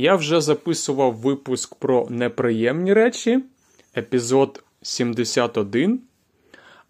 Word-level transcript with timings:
Я 0.00 0.14
вже 0.14 0.40
записував 0.40 1.14
випуск 1.14 1.74
про 1.74 2.06
неприємні 2.10 2.94
речі, 2.94 3.44
епізод 3.96 4.64
71. 4.82 6.00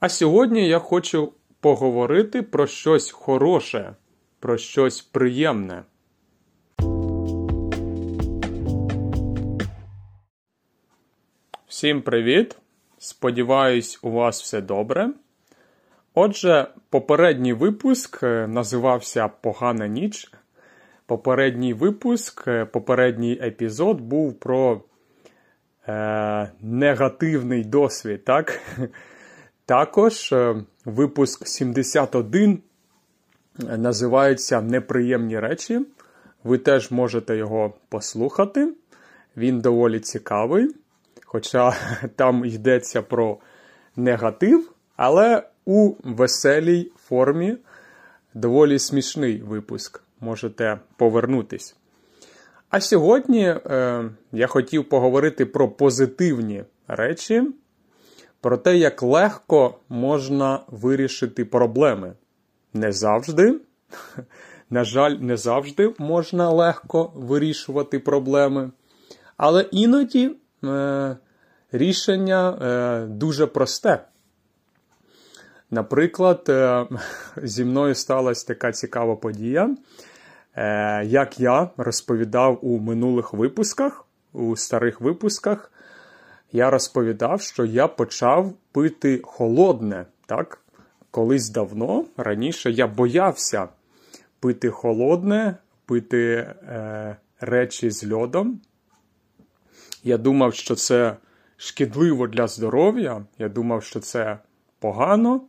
А 0.00 0.08
сьогодні 0.08 0.68
я 0.68 0.78
хочу 0.78 1.32
поговорити 1.60 2.42
про 2.42 2.66
щось 2.66 3.10
хороше, 3.10 3.94
про 4.40 4.58
щось 4.58 5.02
приємне. 5.02 5.82
Всім 11.66 12.02
привіт! 12.02 12.56
Сподіваюсь, 12.98 13.98
у 14.02 14.10
вас 14.10 14.42
все 14.42 14.60
добре. 14.60 15.10
Отже, 16.20 16.66
попередній 16.90 17.52
випуск 17.52 18.22
е, 18.22 18.46
називався 18.46 19.28
Погана 19.28 19.86
ніч. 19.86 20.32
Попередній 21.06 21.74
випуск, 21.74 22.48
е, 22.48 22.64
попередній 22.64 23.32
епізод 23.42 24.00
був 24.00 24.34
про 24.34 24.80
е, 25.88 26.50
негативний 26.60 27.64
досвід. 27.64 28.24
так? 28.24 28.60
Також 29.66 30.32
е, 30.32 30.56
випуск 30.84 31.46
71 31.46 32.62
називається 33.58 34.60
Неприємні 34.60 35.40
речі. 35.40 35.80
Ви 36.44 36.58
теж 36.58 36.90
можете 36.90 37.36
його 37.36 37.74
послухати. 37.88 38.72
Він 39.36 39.60
доволі 39.60 40.00
цікавий. 40.00 40.74
Хоча 41.24 41.72
там 42.16 42.44
йдеться 42.44 43.02
про 43.02 43.38
негатив, 43.96 44.72
але 44.96 45.42
у 45.68 45.94
веселій 46.04 46.90
формі 46.96 47.56
доволі 48.34 48.78
смішний 48.78 49.42
випуск. 49.42 50.02
Можете 50.20 50.78
повернутись. 50.96 51.76
А 52.70 52.80
сьогодні 52.80 53.44
е, 53.44 54.04
я 54.32 54.46
хотів 54.46 54.88
поговорити 54.88 55.46
про 55.46 55.68
позитивні 55.68 56.64
речі, 56.86 57.42
про 58.40 58.56
те, 58.56 58.76
як 58.76 59.02
легко 59.02 59.78
можна 59.88 60.60
вирішити 60.68 61.44
проблеми. 61.44 62.12
Не 62.74 62.92
завжди, 62.92 63.60
на 64.70 64.84
жаль, 64.84 65.12
не 65.20 65.36
завжди 65.36 65.94
можна 65.98 66.50
легко 66.50 67.12
вирішувати 67.14 67.98
проблеми, 67.98 68.70
але 69.36 69.62
іноді 69.70 70.36
е, 70.64 71.16
рішення 71.72 72.50
е, 72.50 73.06
дуже 73.06 73.46
просте. 73.46 74.04
Наприклад, 75.70 76.44
е, 76.48 76.86
зі 77.36 77.64
мною 77.64 77.94
сталася 77.94 78.46
така 78.46 78.72
цікава 78.72 79.16
подія, 79.16 79.76
е, 80.54 81.04
як 81.04 81.40
я 81.40 81.70
розповідав 81.76 82.58
у 82.62 82.78
минулих 82.78 83.32
випусках, 83.32 84.04
у 84.32 84.56
старих 84.56 85.00
випусках, 85.00 85.72
я 86.52 86.70
розповідав, 86.70 87.40
що 87.40 87.64
я 87.64 87.88
почав 87.88 88.52
пити 88.72 89.20
холодне. 89.24 90.06
так? 90.26 90.58
Колись 91.10 91.50
давно, 91.50 92.04
раніше 92.16 92.70
я 92.70 92.86
боявся 92.86 93.68
пити 94.40 94.70
холодне, 94.70 95.56
пити 95.86 96.26
е, 96.28 97.16
речі 97.40 97.90
з 97.90 98.12
льодом. 98.12 98.60
Я 100.04 100.18
думав, 100.18 100.54
що 100.54 100.74
це 100.74 101.16
шкідливо 101.56 102.26
для 102.26 102.46
здоров'я. 102.46 103.24
Я 103.38 103.48
думав, 103.48 103.82
що 103.82 104.00
це 104.00 104.38
погано. 104.78 105.40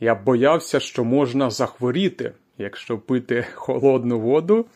Я 0.00 0.14
боявся, 0.14 0.80
що 0.80 1.04
можна 1.04 1.50
захворіти, 1.50 2.32
якщо 2.58 2.98
пити 2.98 3.46
холодну 3.54 4.20
воду. 4.20 4.66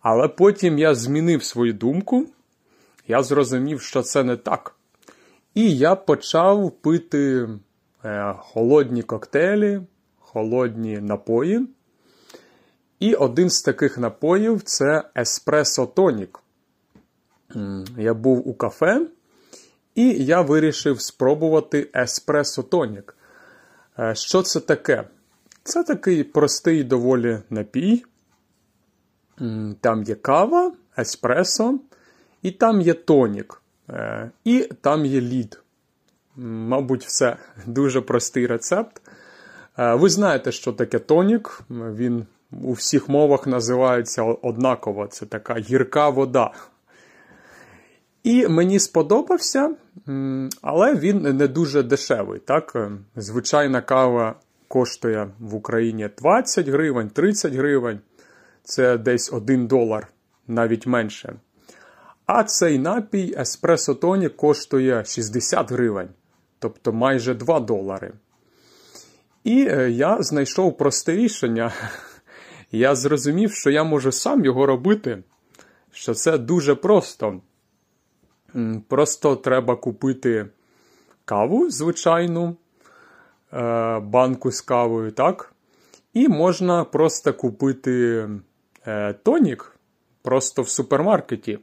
Але 0.00 0.28
потім 0.28 0.78
я 0.78 0.94
змінив 0.94 1.42
свою 1.42 1.72
думку. 1.72 2.26
Я 3.08 3.22
зрозумів, 3.22 3.80
що 3.80 4.02
це 4.02 4.24
не 4.24 4.36
так. 4.36 4.74
І 5.54 5.76
я 5.76 5.94
почав 5.94 6.70
пити 6.70 7.48
е, 8.04 8.34
холодні 8.38 9.02
коктейлі, 9.02 9.80
холодні 10.18 11.00
напої. 11.00 11.68
І 13.00 13.14
один 13.14 13.50
з 13.50 13.62
таких 13.62 13.98
напоїв 13.98 14.62
це 14.62 15.02
еспресо 15.16 15.86
тонік. 15.86 16.42
Я 17.98 18.14
був 18.14 18.48
у 18.48 18.54
кафе, 18.54 19.06
і 19.94 20.24
я 20.24 20.40
вирішив 20.40 21.00
спробувати 21.00 21.90
еспресо 21.94 22.62
тонік. 22.62 23.17
Е, 23.98 24.14
що 24.14 24.42
це 24.42 24.60
таке? 24.60 25.04
Це 25.62 25.84
такий 25.84 26.24
простий 26.24 26.84
доволі 26.84 27.38
напій. 27.50 28.04
Там 29.80 30.02
є 30.02 30.14
кава, 30.14 30.72
еспресо, 30.98 31.78
і 32.42 32.50
там 32.50 32.80
є 32.80 32.94
тонік, 32.94 33.62
е, 33.90 34.30
і 34.44 34.68
там 34.80 35.06
є 35.06 35.20
лід. 35.20 35.60
Мабуть, 36.36 37.04
все. 37.04 37.36
Дуже 37.66 38.00
простий 38.00 38.46
рецепт. 38.46 39.02
Е, 39.78 39.94
ви 39.94 40.10
знаєте, 40.10 40.52
що 40.52 40.72
таке 40.72 40.98
тонік. 40.98 41.60
Він 41.70 42.26
у 42.62 42.72
всіх 42.72 43.08
мовах 43.08 43.46
називається 43.46 44.22
однаково. 44.22 45.06
Це 45.06 45.26
така 45.26 45.54
гірка 45.54 46.08
вода. 46.08 46.50
І 48.22 48.48
мені 48.48 48.78
сподобався, 48.78 49.74
але 50.62 50.94
він 50.94 51.22
не 51.36 51.48
дуже 51.48 51.82
дешевий. 51.82 52.40
Так? 52.40 52.90
Звичайна 53.16 53.80
кава 53.80 54.34
коштує 54.68 55.30
в 55.38 55.54
Україні 55.54 56.10
20 56.18 56.68
гривень, 56.68 57.08
30 57.10 57.54
гривень. 57.54 58.00
Це 58.64 58.98
десь 58.98 59.32
1 59.32 59.66
долар, 59.66 60.08
навіть 60.46 60.86
менше. 60.86 61.34
А 62.26 62.44
цей 62.44 62.78
напій 62.78 63.34
Еспресо 63.38 63.94
Тоні 63.94 64.28
коштує 64.28 65.04
60 65.04 65.72
гривень, 65.72 66.08
тобто 66.58 66.92
майже 66.92 67.34
2 67.34 67.60
долари. 67.60 68.12
І 69.44 69.68
е, 69.70 69.90
я 69.90 70.22
знайшов 70.22 70.76
просте 70.76 71.16
рішення. 71.16 71.72
Я 72.72 72.94
зрозумів, 72.94 73.52
що 73.52 73.70
я 73.70 73.84
можу 73.84 74.12
сам 74.12 74.44
його 74.44 74.66
робити, 74.66 75.22
що 75.92 76.14
це 76.14 76.38
дуже 76.38 76.74
просто. 76.74 77.40
Просто 78.88 79.36
треба 79.36 79.76
купити 79.76 80.46
каву, 81.24 81.70
звичайну, 81.70 82.56
е, 83.52 83.98
банку 83.98 84.52
з 84.52 84.60
кавою, 84.60 85.12
так? 85.12 85.52
І 86.14 86.28
можна 86.28 86.84
просто 86.84 87.34
купити 87.34 88.28
е, 88.86 89.12
тонік 89.12 89.78
просто 90.22 90.62
в 90.62 90.68
супермаркеті. 90.68 91.58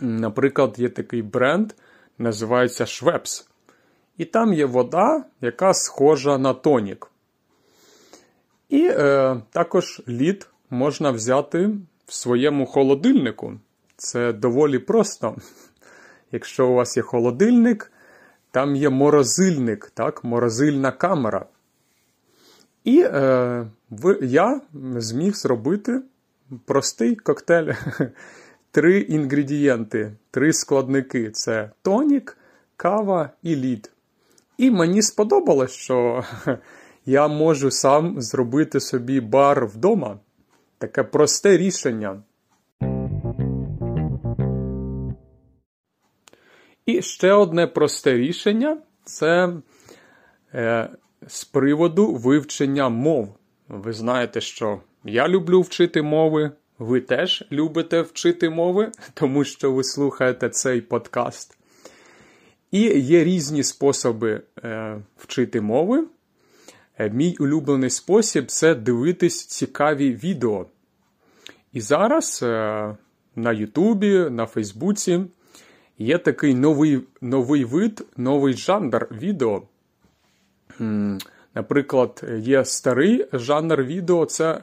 Наприклад, 0.00 0.74
є 0.78 0.88
такий 0.88 1.22
бренд, 1.22 1.72
називається 2.18 2.86
Швепс. 2.86 3.48
І 4.16 4.24
там 4.24 4.52
є 4.52 4.66
вода, 4.66 5.24
яка 5.40 5.74
схожа 5.74 6.38
на 6.38 6.54
тонік. 6.54 7.10
І 8.68 8.88
е, 8.90 9.40
також 9.50 10.02
лід 10.08 10.48
можна 10.70 11.10
взяти 11.10 11.70
в 12.06 12.14
своєму 12.14 12.66
холодильнику. 12.66 13.54
Це 13.98 14.32
доволі 14.32 14.78
просто. 14.78 15.36
Якщо 16.32 16.68
у 16.68 16.74
вас 16.74 16.96
є 16.96 17.02
холодильник, 17.02 17.92
там 18.50 18.76
є 18.76 18.90
морозильник, 18.90 19.90
так, 19.94 20.24
морозильна 20.24 20.92
камера. 20.92 21.46
І 22.84 23.00
е, 23.00 23.66
я 24.22 24.60
зміг 24.96 25.34
зробити 25.34 26.02
простий 26.64 27.16
коктейль. 27.16 27.72
Три 28.70 29.00
інгредієнти, 29.00 30.12
три 30.30 30.52
складники 30.52 31.30
це 31.30 31.70
тонік, 31.82 32.38
кава 32.76 33.30
і 33.42 33.56
лід. 33.56 33.92
І 34.58 34.70
мені 34.70 35.02
сподобалось, 35.02 35.72
що 35.72 36.24
я 37.06 37.28
можу 37.28 37.70
сам 37.70 38.20
зробити 38.22 38.80
собі 38.80 39.20
бар 39.20 39.66
вдома. 39.66 40.18
Таке 40.78 41.02
просте 41.02 41.56
рішення. 41.56 42.22
І 46.88 47.02
ще 47.02 47.32
одне 47.32 47.66
просте 47.66 48.14
рішення 48.14 48.78
це 49.04 49.52
е, 50.54 50.88
з 51.26 51.44
приводу 51.44 52.14
вивчення 52.14 52.88
мов. 52.88 53.34
Ви 53.68 53.92
знаєте, 53.92 54.40
що 54.40 54.80
я 55.04 55.28
люблю 55.28 55.60
вчити 55.60 56.02
мови, 56.02 56.50
ви 56.78 57.00
теж 57.00 57.44
любите 57.52 58.00
вчити 58.00 58.50
мови, 58.50 58.92
тому 59.14 59.44
що 59.44 59.72
ви 59.72 59.84
слухаєте 59.84 60.48
цей 60.48 60.80
подкаст. 60.80 61.58
І 62.70 62.80
є 63.00 63.24
різні 63.24 63.62
способи 63.62 64.42
е, 64.64 64.96
вчити 65.16 65.60
мови. 65.60 66.06
Е, 66.98 67.10
мій 67.10 67.36
улюблений 67.40 67.90
спосіб 67.90 68.46
це 68.46 68.74
дивитись 68.74 69.46
цікаві 69.46 70.12
відео. 70.14 70.66
І 71.72 71.80
зараз 71.80 72.40
е, 72.42 72.96
на 73.36 73.52
Ютубі, 73.52 74.30
на 74.30 74.46
Фейсбуці 74.46 75.20
є 75.98 76.18
такий 76.18 76.54
новий 76.54 77.00
новий 77.20 77.64
вид, 77.64 78.06
новий 78.16 78.54
жанр 78.54 79.08
відео. 79.10 79.62
Наприклад, 81.54 82.24
є 82.38 82.64
старий 82.64 83.26
жанр 83.32 83.82
відео, 83.82 84.26
це 84.26 84.62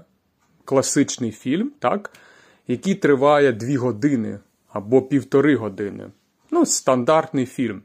класичний 0.66 1.32
фільм, 1.32 1.72
так, 1.80 2.12
який 2.68 2.96
триває 2.96 3.54
2 3.54 3.80
години 3.80 4.40
або 4.70 5.02
півтори 5.02 5.56
години. 5.56 6.08
Ну, 6.52 6.66
стандартний 6.66 7.46
фільм. 7.46 7.82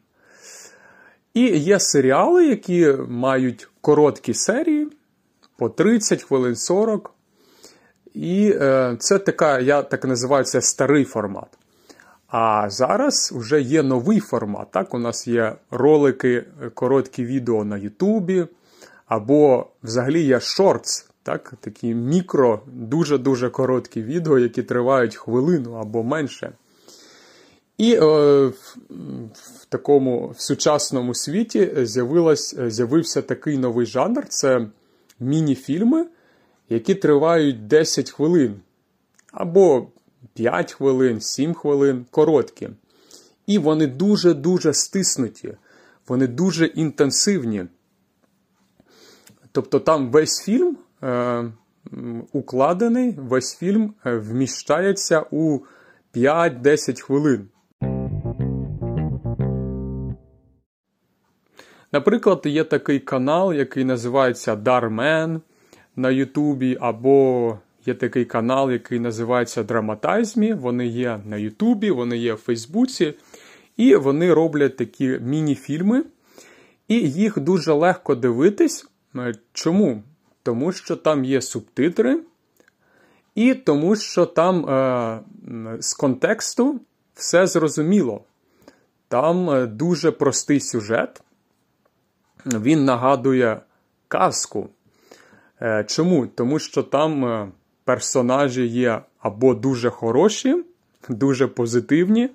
І 1.35 1.41
є 1.59 1.81
серіали, 1.81 2.47
які 2.47 2.95
мають 3.09 3.69
короткі 3.81 4.35
серії 4.35 4.89
по 5.57 5.69
30 5.69 6.23
хвилин 6.23 6.57
40. 6.57 7.15
І 8.15 8.53
е, 8.55 8.97
це 8.99 9.19
така, 9.19 9.59
я 9.61 9.83
так 9.83 10.05
називаю, 10.05 10.45
це 10.45 10.63
старий 10.63 11.05
формат. 11.05 11.59
А 12.31 12.71
зараз 12.71 13.33
вже 13.37 13.61
є 13.61 13.83
новий 13.83 14.21
формат. 14.21 14.71
Так, 14.71 14.95
У 14.95 14.99
нас 14.99 15.29
є 15.29 15.57
ролики, 15.71 16.45
короткі 16.75 17.25
відео 17.25 17.65
на 17.65 17.77
Ютубі, 17.77 18.47
або 19.07 19.67
взагалі 19.83 20.23
є 20.23 20.41
Shorts, 20.41 21.07
так, 21.23 21.55
такі 21.61 21.95
мікро, 21.95 22.61
дуже-дуже 22.67 23.51
короткі 23.51 24.03
відео, 24.03 24.39
які 24.39 24.63
тривають 24.63 25.17
хвилину 25.17 25.73
або 25.73 26.03
менше. 26.03 26.53
І 27.79 27.95
е, 27.95 28.01
в, 28.01 29.65
такому 29.69 30.29
в 30.29 30.41
сучасному 30.41 31.15
світі 31.15 31.73
з'явився 32.67 33.23
такий 33.23 33.59
новий 33.59 33.87
жанр 33.87 34.29
це 34.29 34.67
міні-фільми, 35.21 36.07
які 36.69 36.95
тривають 36.95 37.67
10 37.67 38.11
хвилин. 38.11 38.61
Або 39.33 39.87
5 40.41 40.73
хвилин, 40.73 41.21
7 41.21 41.55
хвилин, 41.55 42.07
короткі. 42.11 42.69
І 43.47 43.59
вони 43.59 43.87
дуже-дуже 43.87 44.75
стиснуті, 44.75 45.55
вони 46.09 46.27
дуже 46.27 46.67
інтенсивні. 46.67 47.65
Тобто 49.53 49.81
там 49.81 50.11
весь 50.11 50.43
фільм 50.45 50.77
е, 51.03 51.45
укладений, 52.33 53.15
весь 53.19 53.57
фільм 53.57 53.95
е, 54.07 54.17
вміщається 54.17 55.25
у 55.31 55.59
5-10 56.15 57.01
хвилин. 57.01 57.49
Наприклад, 61.93 62.43
є 62.45 62.65
такий 62.65 63.01
канал, 63.01 63.53
який 63.53 63.85
називається 63.85 64.57
Дармен 64.57 65.41
на 65.97 66.11
Ютубі, 66.11 66.79
або 66.81 67.59
є 67.87 67.95
такий 67.95 68.25
канал, 68.25 68.71
який 68.71 69.01
називається 69.01 69.63
Драматайзмі. 69.63 70.53
Вони 70.55 70.87
є 70.87 71.21
на 71.25 71.37
Ютубі, 71.37 71.91
вони 71.91 72.17
є 72.17 72.35
в 72.35 72.37
Фейсбуці, 72.37 73.15
і 73.77 73.97
вони 73.97 74.35
роблять 74.35 74.77
такі 74.77 75.09
міні-фільми, 75.09 76.05
і 76.89 76.95
їх 77.11 77.39
дуже 77.39 77.73
легко 77.73 78.15
дивитись. 78.15 78.87
Е, 79.17 79.35
чому? 79.53 80.03
Тому 80.43 80.73
що 80.73 80.97
там 80.97 81.25
є 81.25 81.43
субтитри, 81.43 82.21
і 83.35 83.55
тому 83.55 83.97
що 83.97 84.27
там 84.27 84.67
е, 84.67 85.21
з 85.81 85.95
контексту 85.95 86.81
все 87.15 87.47
зрозуміло. 87.47 88.25
Там 89.09 89.51
е, 89.51 89.67
дуже 89.67 90.11
простий 90.11 90.61
сюжет 90.61 91.23
він 92.47 92.85
нагадує 92.85 93.61
казку. 94.09 94.69
Е, 95.63 95.85
чому? 95.89 96.27
Тому 96.27 96.59
що 96.59 96.83
там 96.83 97.53
персонажі 97.91 98.67
є 98.67 99.01
або 99.21 99.55
дуже 99.55 99.91
хороші, 99.91 100.65
дуже 101.09 101.47
позитивні, 101.47 102.31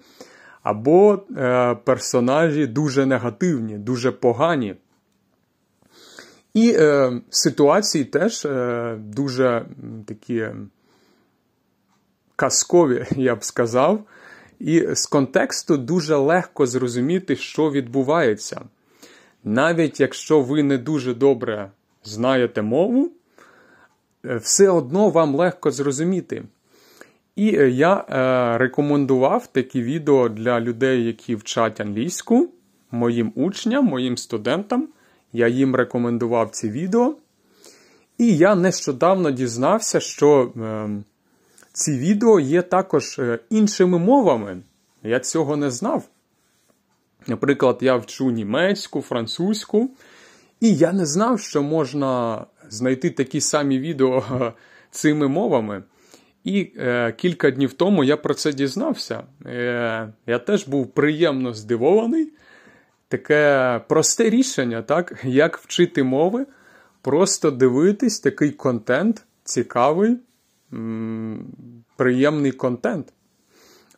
або 0.63 1.23
е, 1.37 1.75
персонажі 1.75 2.67
дуже 2.67 3.05
негативні, 3.05 3.77
дуже 3.77 4.11
погані. 4.11 4.75
І 6.53 6.75
е, 6.79 7.21
ситуації 7.29 8.05
теж 8.05 8.45
е, 8.45 8.95
дуже 8.99 9.65
такі 10.05 10.47
казкові, 12.35 13.05
я 13.11 13.35
б 13.35 13.43
сказав. 13.43 14.03
І 14.59 14.87
з 14.95 15.05
контексту 15.05 15.77
дуже 15.77 16.15
легко 16.15 16.65
зрозуміти, 16.65 17.35
що 17.35 17.71
відбувається. 17.71 18.61
Навіть 19.43 19.99
якщо 19.99 20.41
ви 20.41 20.63
не 20.63 20.77
дуже 20.77 21.13
добре 21.13 21.71
знаєте 22.03 22.61
мову, 22.61 23.11
все 24.41 24.69
одно 24.69 25.09
вам 25.09 25.35
легко 25.35 25.71
зрозуміти. 25.71 26.43
І 27.35 27.55
е, 27.55 27.69
я 27.69 28.05
е, 28.09 28.57
рекомендував 28.57 29.47
такі 29.47 29.81
відео 29.81 30.29
для 30.29 30.59
людей, 30.59 31.05
які 31.05 31.35
вчать 31.35 31.81
англійську, 31.81 32.49
моїм 32.91 33.31
учням, 33.35 33.85
моїм 33.85 34.17
студентам. 34.17 34.87
Я 35.33 35.47
їм 35.47 35.75
рекомендував 35.75 36.49
ці 36.49 36.69
відео. 36.69 37.15
І 38.17 38.37
я 38.37 38.55
нещодавно 38.55 39.31
дізнався, 39.31 39.99
що 39.99 40.51
е, 40.57 40.89
ці 41.73 41.97
відео 41.97 42.39
є 42.39 42.61
також 42.61 43.19
е, 43.19 43.39
іншими 43.49 43.99
мовами. 43.99 44.57
Я 45.03 45.19
цього 45.19 45.55
не 45.55 45.71
знав. 45.71 46.03
Наприклад, 47.27 47.77
я 47.81 47.95
вчу 47.95 48.31
німецьку, 48.31 49.01
французьку, 49.01 49.89
і 50.59 50.75
я 50.75 50.93
не 50.93 51.05
знав, 51.05 51.39
що 51.39 51.63
можна 51.63 52.45
знайти 52.69 53.09
такі 53.09 53.41
самі 53.41 53.79
відео 53.79 54.23
цими 54.91 55.27
мовами. 55.27 55.83
І 56.43 56.71
е, 56.77 57.11
кілька 57.11 57.51
днів 57.51 57.73
тому 57.73 58.03
я 58.03 58.17
про 58.17 58.33
це 58.33 58.53
дізнався. 58.53 59.23
Е, 59.45 60.13
Я 60.27 60.39
теж 60.39 60.67
був 60.67 60.93
приємно 60.93 61.53
здивований. 61.53 62.31
Таке 63.07 63.81
просте 63.87 64.29
рішення, 64.29 64.81
так? 64.81 65.19
як 65.23 65.57
вчити 65.57 66.03
мови, 66.03 66.45
просто 67.01 67.51
дивитись 67.51 68.19
такий 68.19 68.51
контент, 68.51 69.25
цікавий, 69.43 70.17
м 70.73 71.45
приємний 71.97 72.51
контент. 72.51 73.13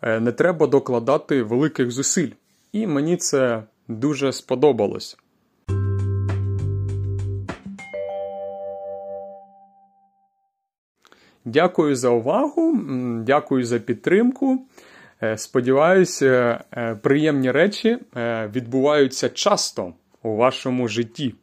Е, 0.01 0.19
Не 0.19 0.31
треба 0.31 0.67
докладати 0.67 1.43
великих 1.43 1.91
зусиль. 1.91 2.31
І 2.71 2.87
мені 2.87 3.17
це 3.17 3.63
дуже 3.87 4.33
сподобалось. 4.33 5.17
Дякую 11.45 11.95
за 11.95 12.09
увагу, 12.09 12.79
дякую 13.25 13.65
за 13.65 13.79
підтримку. 13.79 14.65
Е, 15.23 15.37
сподіваюся, 15.37 16.59
е, 16.73 16.95
приємні 16.95 17.51
речі 17.51 17.97
е, 18.17 18.49
відбуваються 18.55 19.29
часто 19.29 19.93
у 20.23 20.35
вашому 20.35 20.87
житті. 20.87 21.35